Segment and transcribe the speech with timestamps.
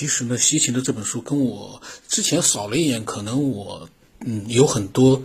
[0.00, 5.22] 其实呢，西秦的这本书跟我之前扫了一眼，可能我嗯有很多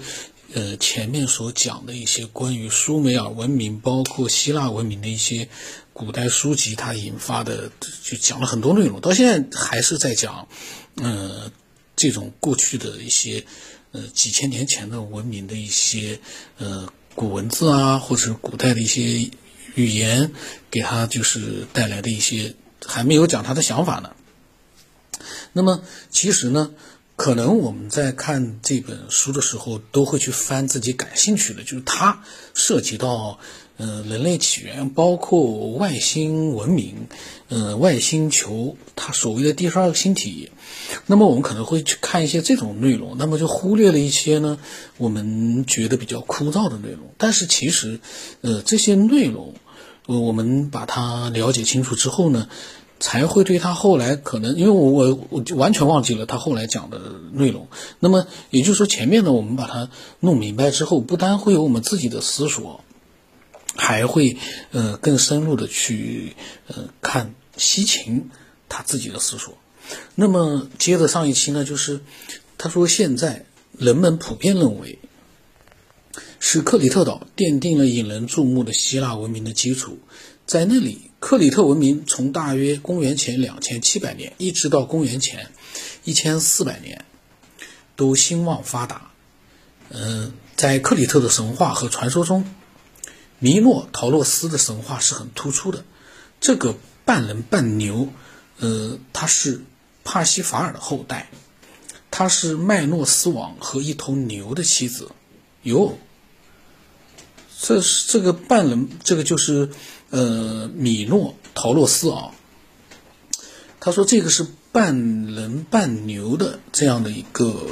[0.54, 5.48] 呃前面所讲的一些关于苏美尔文明，包括希腊文明的一些
[5.94, 7.72] 古代书籍，它引发的
[8.04, 10.50] 就讲了很多内容，到现在还是在讲，
[10.96, 11.50] 呃
[11.96, 13.46] 这种过去的一些
[13.94, 16.20] 呃几千年前的文明的一些
[16.58, 19.30] 呃古文字啊，或者是古代的一些
[19.76, 20.34] 语言，
[20.70, 22.56] 给他就是带来的一些
[22.86, 24.12] 还没有讲他的想法呢。
[25.58, 26.72] 那么其实呢，
[27.16, 33.40] 可能我们在看这本书的时候，都会去翻自己感兴趣的，就是它涉及到
[33.78, 37.08] 呃人类起源，包括外星文明，
[37.48, 40.52] 呃外星球，它所谓的第十二个星体。
[41.06, 44.60] 那么我们可能会去看一些这种内容，那么就忽略了一些呢
[44.98, 47.14] 我们觉得比较枯燥的内容。
[47.18, 48.02] 但是其实，
[48.42, 49.54] 呃这些内容，
[50.08, 52.50] 呃我们把它了解清楚之后呢。
[53.06, 57.00] 才会对他后来可能，因为我我我就完全忘记了他后来讲的
[57.34, 57.68] 内容。
[58.00, 62.84] 那么也就是说，前面呢我们把它弄明白之后，不单会有我们自己的思索，
[63.76, 64.38] 还会
[64.72, 68.32] 呃更深入的去呃看西秦
[68.70, 69.56] 他自己的思索。
[70.16, 72.00] 那么接着上一期呢，就是
[72.58, 73.46] 他说现在
[73.78, 74.98] 人们普遍认为，
[76.40, 80.00] 是克里特岛奠定了引人注目的希腊文明的基础，
[80.46, 81.02] 在那里。
[81.18, 85.50] 克里特文明从大约公元前两千七百年一直到公元前
[86.04, 87.04] 一千四百年，
[87.96, 89.10] 都兴旺发达。
[89.90, 92.46] 嗯，在克里特的神话和传说中，
[93.40, 95.84] 弥诺陶洛斯的神话是很突出的。
[96.40, 98.10] 这个半人半牛，
[98.60, 99.62] 呃，他是
[100.04, 101.32] 帕西法尔的后代，
[102.12, 105.10] 他是麦诺斯王和一头牛的妻子。
[105.64, 105.98] 哟，
[107.60, 109.72] 这是这个半人，这个就是。
[110.12, 112.32] 呃，米诺陶洛斯啊，
[113.80, 117.68] 他说这个是半人半牛的这样的一个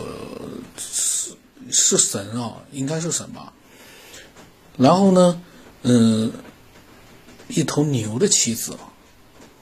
[0.77, 1.31] 是
[1.69, 3.53] 是神啊，应该是神吧。
[4.77, 5.41] 然后呢，
[5.83, 6.31] 嗯，
[7.47, 8.75] 一头牛的妻子，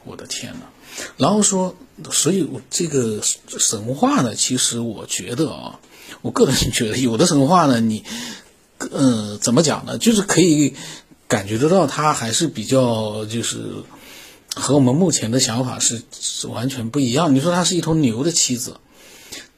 [0.06, 0.62] 我的天呐，
[1.18, 1.76] 然后说，
[2.12, 5.80] 所以我这个神话呢，其实我觉得啊，
[6.22, 8.04] 我个人觉得有的神话呢，你，
[8.80, 9.98] 呃，怎么讲呢？
[9.98, 10.74] 就是可以。
[11.32, 13.58] 感觉得到，他还是比较就是
[14.54, 17.34] 和我们目前的想法是是完全不一样。
[17.34, 18.82] 你说他是一头牛的妻子，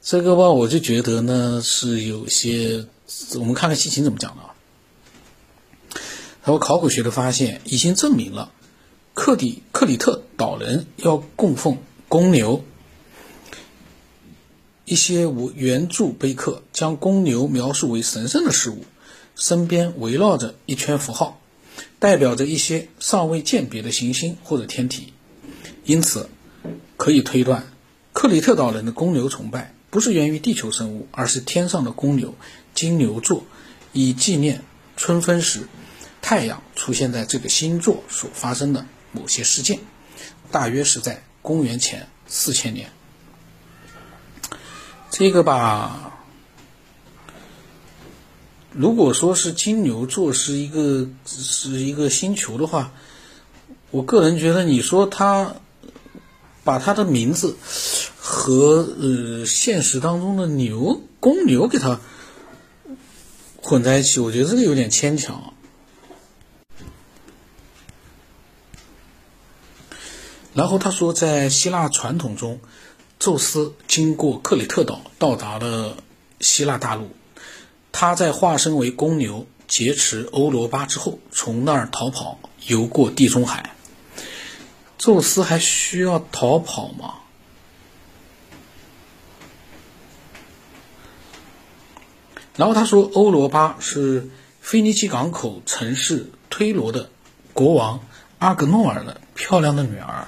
[0.00, 2.86] 这个吧，我就觉得呢是有些。
[3.40, 4.54] 我们看看西秦怎么讲的啊。
[6.44, 8.52] 他说，考古学的发现已经证明了
[9.12, 12.64] 克里克里特岛人要供奉公牛。
[14.84, 18.84] 一些无原著碑刻将公牛描述为神圣的事物，
[19.34, 21.40] 身边围绕着一圈符号。
[22.04, 25.14] 代表着一些尚未鉴别的行星或者天体，
[25.84, 26.28] 因此
[26.98, 27.72] 可以推断，
[28.12, 32.34] 克里特岛人的公牛崇拜不是源于地球生物，而是天上的公牛
[32.74, 33.46] 金牛座，
[33.94, 34.60] 以纪念
[34.98, 35.66] 春分时
[36.20, 39.78] 太阳出现在这个星座所发生的某些事件，
[40.50, 42.90] 大约是在公元前四千年。
[45.10, 46.13] 这个吧。
[48.76, 52.92] 如果说是金牛座是一个是一个星球的话，
[53.92, 55.54] 我个人觉得，你说他
[56.64, 57.56] 把他的名字
[58.18, 62.00] 和呃现实当中的牛公牛给他
[63.62, 65.54] 混在一起，我觉得这个有点牵强。
[70.52, 72.58] 然后他说，在希腊传统中，
[73.20, 75.96] 宙斯经过克里特岛到达了
[76.40, 77.10] 希腊大陆。
[77.96, 83.76] 他在化身为公牛劫持欧罗巴之后，从那儿逃跑，游过地中海。
[84.98, 87.14] 宙斯还需要逃跑吗？
[92.56, 94.28] 然后他说，欧罗巴是
[94.60, 97.10] 腓尼基港口城市推罗的
[97.52, 98.04] 国王
[98.40, 100.26] 阿格诺尔的漂亮的女儿。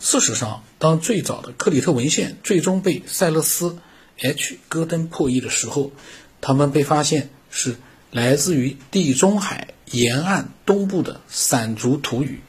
[0.00, 3.78] 事实上，当最早的克里特文献最终被塞勒斯
[4.18, 5.92] ·H· 戈登破译的时候。
[6.42, 7.76] 他们被发现是
[8.10, 12.40] 来自于地中海沿岸东部的散族土语。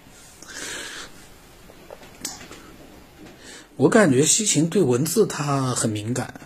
[3.77, 6.41] 我感觉西秦对文字他很敏感。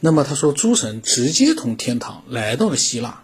[0.00, 3.22] 那么他说，诸神直接从天堂来到了希腊，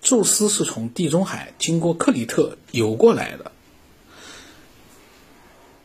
[0.00, 3.52] 宙斯是从地中海经过克里特游过来的，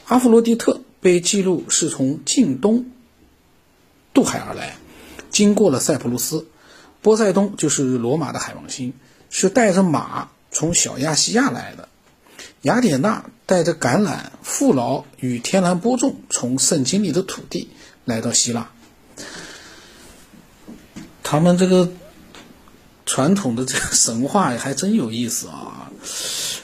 [0.05, 2.91] 阿弗罗狄特被记录是从近东
[4.13, 4.77] 渡海而来。
[5.33, 6.47] 经过了塞浦路斯，
[7.01, 8.93] 波塞冬就是罗马的海王星，
[9.29, 11.89] 是带着马从小亚细亚来的。
[12.61, 17.67] 雅典娜带着橄榄、父老与天然播种，从圣经里的土地
[18.05, 18.69] 来到希腊。
[21.23, 21.91] 他们这个
[23.05, 25.91] 传统的这个神话还真有意思啊！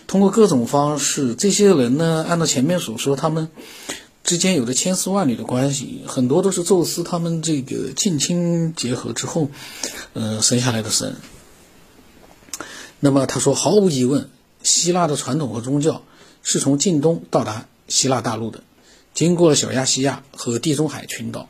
[0.07, 3.49] 通过各种方式，这些人呢，按照前面所说，他们
[4.29, 9.49] 之间有着千丝万缕的关系，很多都是宙斯他们这个近亲结合之后，
[10.13, 11.15] 呃，生下来的神。
[12.99, 14.29] 那么他说，毫无疑问，
[14.61, 16.03] 希腊的传统和宗教
[16.43, 18.61] 是从近东到达希腊大陆的，
[19.15, 21.49] 经过了小亚细亚和地中海群岛，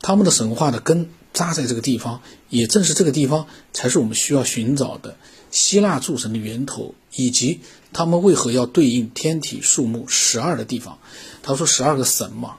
[0.00, 1.10] 他们的神话的根。
[1.34, 5.16] 扎在这个地方，也正是这个地方，才是我们需要寻找的
[5.50, 7.58] 希腊诸神的源头，以及
[7.92, 11.00] 他们为何要对应天体数目十二的地方。
[11.44, 12.56] 他说十二个神嘛，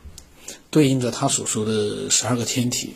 [0.70, 2.94] 对应着他所说的十二个天体，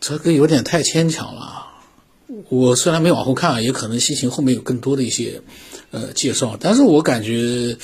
[0.00, 1.66] 这个有点太牵强了。
[2.48, 5.42] 我虽然没往后看，也可能西秦后面有更多的一些
[5.90, 7.76] 呃介绍，但是我感觉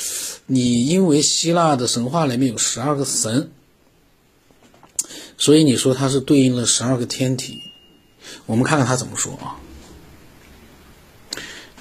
[0.47, 3.51] 你因为希腊的神话里面有十二个神。
[5.37, 7.59] 所以你说它是对应了十二个天体，
[8.47, 9.59] 我们看看他怎么说啊？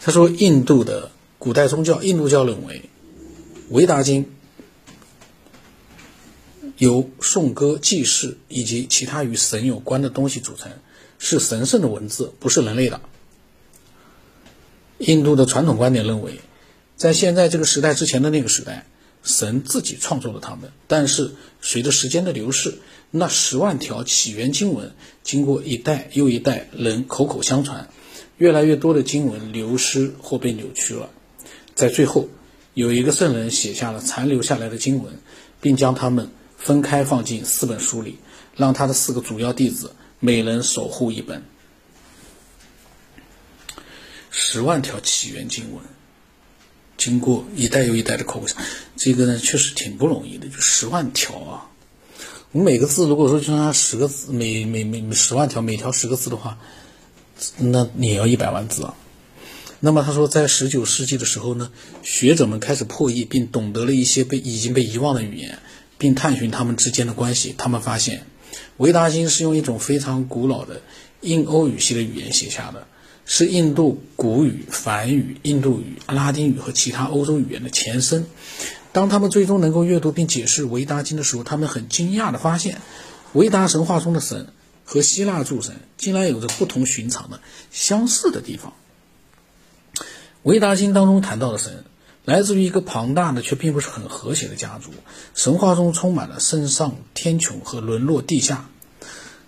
[0.02, 2.82] 他说，印度的古代宗教印度教认为，
[3.74, 4.24] 《维达经》
[6.78, 10.72] 由颂歌、祭祀以及其他与神有关的东西组成，
[11.20, 13.02] 是神圣的文字，不是人类的。
[14.98, 16.40] 印度的传统观点认为，
[16.96, 18.86] 在现在这个时代之前的那个时代。
[19.24, 22.76] 神自己创作了他们，但是随着时间的流逝，
[23.12, 27.90] 那十万条起源经文经过一代又一代人口口相传，
[28.38, 31.10] 越来越多的经文流失或被扭曲了。
[31.76, 32.30] 在最后，
[32.74, 35.14] 有一个圣人写下了残留下来的经文，
[35.60, 38.18] 并将它们分开放进四本书里，
[38.56, 41.44] 让他的四个主要弟子每人守护一本。
[44.30, 45.82] 十万条起源经文。
[46.98, 48.58] 经过一代又一代的口口相
[48.96, 51.70] 这个呢确实挺不容易的，就十万条啊！
[52.52, 56.58] 我们每个字如果说就像十个字，每每每十万条，每条十个字的话，
[57.58, 58.96] 那也要一百万字啊。
[59.80, 61.72] 那么他说，在十九世纪的时候呢，
[62.02, 65.60] 学者们开始破译并懂得了一些被已经被遗忘的语言，
[65.98, 67.54] 并探寻它们之间的关系。
[67.58, 68.20] 他们发现，
[68.78, 70.82] 《维达经》是用一种非常古老的
[71.22, 72.88] 印欧语系的语言写下的。
[73.30, 78.26] 是印度古语、梵语、印度语、拉丁语和其他欧洲语言的前身。
[78.94, 82.80] 当他们最终能够阅读并解释《维达经》的时候，他们很惊讶地发现，
[83.34, 84.48] 维达神话中的神
[84.86, 88.72] 和希腊诸神竟然有着不同寻常的相似的地方。
[90.44, 91.84] 《维达经》当中谈到的神，
[92.28, 94.92] 来自于一个庞大的却并不是很和谐的家族。
[95.34, 98.70] 神话中充满了升上天穹和沦落地下、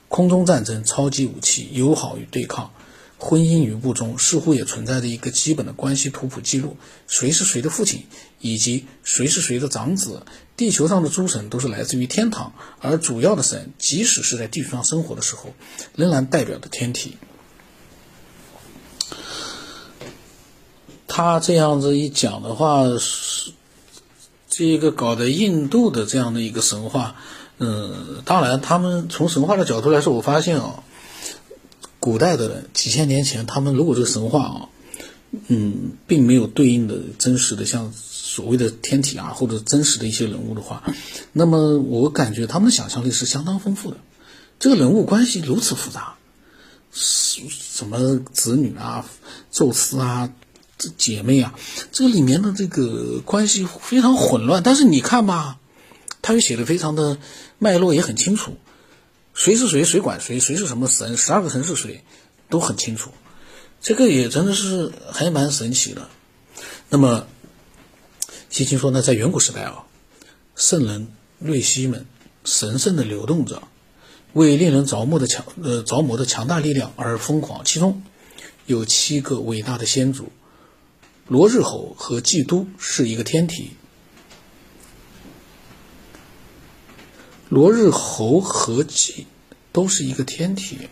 [0.08, 2.72] 空中战争、超级武器、友好与对抗。
[3.18, 8.06] 婚姻与物中似乎也存在着一个基本的关系图谱记录：谁是谁的父亲，
[8.40, 10.26] 以及谁是谁的长子。
[10.56, 15.54] 地球上的诸神都是来自于天堂，而主要的神，即使是在地球上生活的时候，
[15.98, 17.18] 仍然代表着天体。
[21.10, 23.52] 他这样子一讲的话，是
[24.48, 27.16] 这个搞的印度的这样的一个神话。
[27.58, 30.84] 嗯，当然，他们从神话的角度来说，我发现啊。
[32.02, 34.70] 古代的人几千年前，他们如果这个神话啊，
[35.50, 40.82] 嗯，并没有对应的真实的像所谓的天体啊，或者真实的一些人物的话，
[41.34, 43.98] 那么我感觉他们的想象力是相当丰富的。
[44.60, 46.16] 这个人物关系如此复杂，
[46.94, 49.06] 什么子女啊、
[49.52, 50.32] 宙斯啊、
[50.80, 51.54] 这姐妹啊，
[51.92, 54.64] 这里面的这个关系非常混乱。
[54.64, 55.60] 但是你看吧，
[56.22, 57.20] 他又写的非常的
[57.60, 58.58] 脉络也很清楚。
[59.34, 62.04] 谁是谁，谁管谁，谁是什么神，十二个神是谁，
[62.50, 63.12] 都很清楚。
[63.82, 66.10] 这个也真的是还蛮神奇的。
[66.90, 67.28] 那么，
[68.50, 69.84] 西青说呢，在远古时代啊，
[70.56, 71.08] 圣人
[71.40, 72.06] 瑞希们
[72.44, 73.64] 神圣的流动着，
[74.34, 77.64] 为令人着魔的强呃着魔的强大力量而疯狂。
[77.64, 78.02] 其中
[78.66, 80.32] 有七个伟大的先祖，
[81.30, 83.74] 罗日侯和基督是一个天体。
[87.50, 89.28] 罗日侯和祭
[89.72, 90.90] 都是一个天体，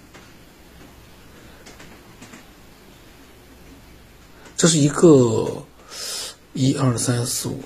[4.56, 5.66] 这是一个
[6.54, 7.64] 一二三四五，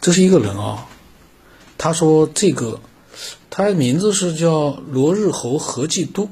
[0.00, 0.86] 这是一个人啊。
[1.78, 2.80] 他说这个，
[3.50, 6.30] 他的名字是叫罗日侯和祭都，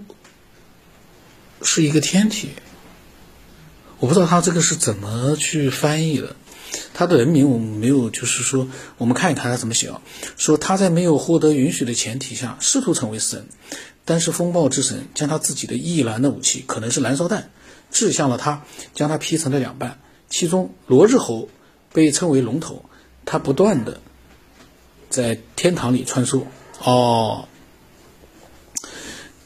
[1.61, 2.51] 是一个天体。
[4.01, 6.35] 我不知道他这个是怎么去翻译的。
[6.95, 10.01] 他的人名我们没有，就是说，我们看一看他怎么写啊？
[10.37, 13.47] 说他在没有获得允许的前提下试图成为神，
[14.05, 17.51] 但是风暴之神将他自己的易燃的武器，可能是燃烧弹，
[17.91, 18.65] 掷向了他，
[18.95, 20.01] 将他劈成了两半。
[20.29, 21.49] 其中罗日侯
[21.93, 22.85] 被称为龙头，
[23.25, 24.01] 他不断的
[25.09, 26.45] 在天堂里穿梭。
[26.83, 27.49] 哦，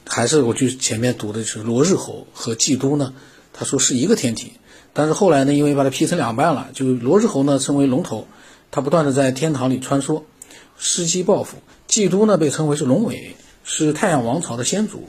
[0.07, 3.15] 还是我就前面读的是罗日侯和基督呢，
[3.55, 4.53] 他说是一个天体，
[4.93, 8.27] 但是后来呢，因为把它劈成两半了，就罗日侯呢称为龙头，
[8.71, 10.23] 他不断的在天堂里穿梭，
[10.79, 11.57] 伺机报复；
[11.87, 15.09] 基督呢被称为是龙尾，是太阳王朝的先祖，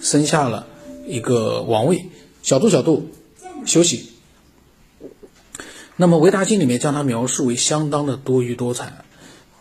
[0.00, 0.66] 生下了
[1.06, 2.06] 一个王位。
[2.42, 3.08] 小度小度，
[3.66, 4.10] 休息。
[5.96, 9.04] 那么《维达经》里面将他描述为相当的多疑多彩。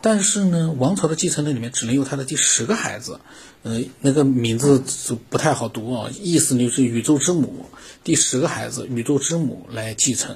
[0.04, 3.20] 但是呢，王朝的继承人里面只能有他的第十个孩子，
[3.62, 4.84] 呃，那个名字
[5.30, 7.68] 不太好读啊，意思就是宇宙之母，
[8.04, 10.36] 第十个孩子宇宙之母来继承。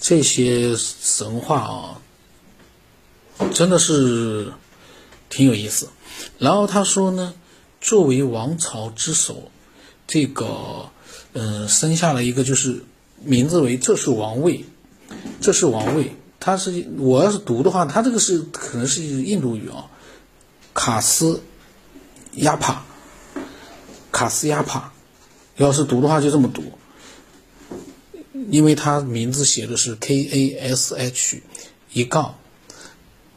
[0.00, 2.00] 这些神话啊，
[3.52, 4.52] 真的是
[5.28, 5.90] 挺有意思。
[6.38, 7.34] 然后他说呢，
[7.82, 9.50] 作为王朝之首，
[10.06, 10.88] 这个
[11.34, 12.82] 嗯，生下了一个就是
[13.22, 14.64] 名字为这是王位，
[15.42, 16.12] 这是王位。
[16.48, 19.90] 它是我要是读的话，它这个是可能是印度语啊，
[20.72, 21.42] 卡斯
[22.32, 22.82] 亚帕，
[24.10, 24.84] 卡斯亚帕，
[25.56, 26.62] 要是读的话就这么读，
[28.50, 31.42] 因为它名字写的是 K A S H
[31.92, 32.34] 一杠。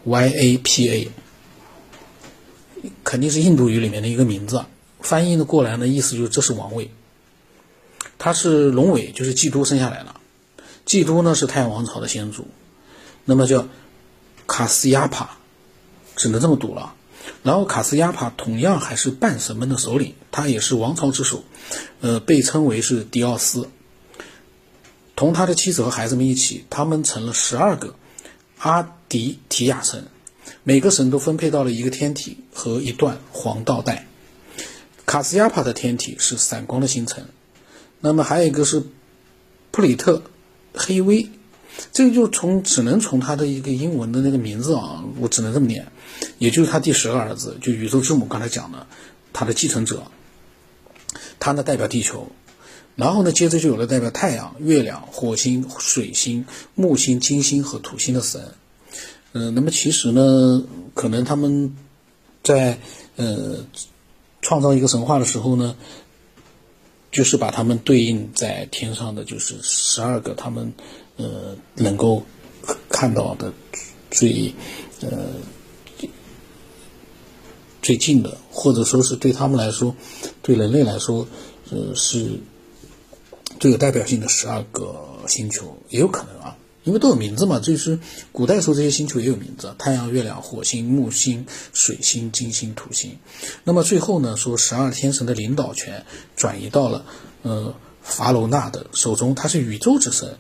[0.04, 1.12] Y A P A，
[3.04, 4.66] 肯定是印度语里面的一个名字，
[5.00, 6.90] 翻译的过来呢，意思就是这是王位，
[8.18, 10.20] 他是龙尾，就是基督生下来了，
[10.86, 12.48] 基督呢是太阳王朝的先祖。
[13.26, 13.68] 那么叫
[14.48, 15.38] 卡斯亚帕，
[16.16, 16.96] 只能这么读了。
[17.44, 21.44] 然后卡斯亚帕同样还是半神们的首领，他也是王朝之首，
[22.02, 23.70] 呃，被称为是迪奥斯。
[25.16, 27.96] 同他的妻子和孩子们一起，他们成了十二个
[28.58, 30.08] 阿迪提亚神，
[30.64, 34.08] 每个神都分配到了一个天体和一段黄道带。
[35.06, 37.28] 卡斯亚帕的天体是闪光的星辰，
[38.00, 38.84] 那么还有一个是
[39.70, 40.24] 普里特
[40.74, 41.30] 黑威。
[41.92, 45.88] 这个就从只能从他的一个英文的那个名字啊，我只能这么念，
[46.38, 48.86] 也就是他第十个儿子，就宇宙之母刚才讲的，
[49.34, 50.04] 他的继承者，
[51.40, 52.28] 他呢代表地球，
[52.96, 58.54] 然后呢接着就有了代表太阳、月亮、火星、水星、木星、金星和土星的神，
[59.32, 60.64] 嗯，那么其实呢，
[60.94, 61.76] 可能他们
[62.44, 62.80] 在
[63.16, 63.66] 呃
[64.42, 65.76] 创造一个神话的时候呢，
[67.12, 70.74] 就是把他们对应在天上的就是十二个他们。
[71.22, 72.24] 呃，能够
[72.90, 73.54] 看到的
[74.10, 74.54] 最
[75.02, 75.10] 呃
[77.82, 79.96] 最近的，或者说是对他们来说，
[80.42, 81.28] 对人类来说，
[81.70, 82.40] 呃，是
[83.60, 84.96] 最有代表性的十二个
[85.28, 87.60] 星球，也有可能啊，因为都有名字嘛。
[87.60, 88.00] 就是
[88.32, 93.18] 古代时候这些星球也有名字：太阳、月亮、火星、木星、水星、金星、土星。
[93.64, 97.06] 那么最后呢，说十二天神的领导权转移到了
[97.44, 100.38] 呃法罗纳的手中，他是宇宙之神。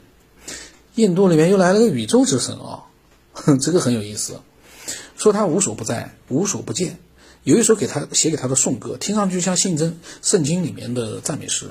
[0.96, 2.84] 印度里面又来了个宇宙之神啊，
[3.34, 4.40] 哼 这个很有意思。
[5.18, 6.98] 说他无所不在，无所不见。
[7.44, 11.70] 有一首给他写给他的颂歌，听上去像信真圣经里面的赞美诗。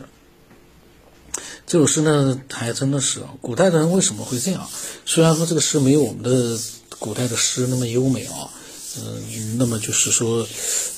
[1.66, 4.68] 这首诗呢，还真的是，古代的人为什么会这样？
[5.06, 6.58] 虽然说这个诗没有我们的
[6.98, 8.50] 古代的诗那么优美啊，
[8.98, 10.46] 嗯，那么就是说，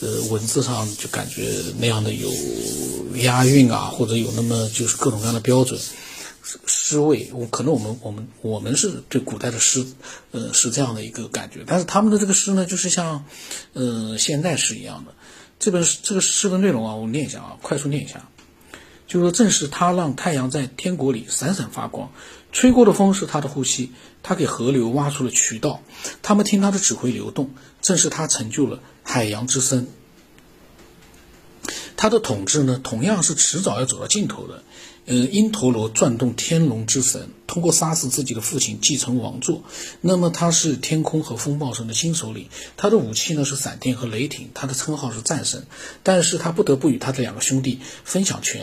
[0.00, 2.31] 呃，文字上就感觉那样的有
[3.17, 5.79] 押韵啊，或者有那么就是各种各样的标准。
[6.66, 9.87] 诗味，我可能我们我们我们是对古代的诗，
[10.32, 11.61] 呃，是这样的一个感觉。
[11.66, 13.25] 但是他们的这个诗呢，就是像，
[13.75, 15.14] 呃，现代诗一样的。
[15.61, 18.28] 这本这个诗的内容啊，我念一下啊，快速念一下。
[19.06, 22.11] 就说正是他让太阳在天国里闪闪发光，
[22.50, 25.82] 吹过的风是他的呼吸，他给河流挖出了渠道，
[26.22, 27.50] 他们听他的指挥流动。
[27.82, 29.87] 正是他成就了海洋之声。
[31.96, 34.64] 他的统治呢，同样是迟早要走到尽头的。
[35.04, 39.64] 呃，因陀罗转动天龙之神，通过杀死自己的父亲继承王座。
[40.00, 45.66] 那么他是天空和风暴神的新首领，他的武器呢是闪电和雷霆，他的称号是战神。
[46.02, 48.61] 但是他不得不与他的两个兄弟分享权。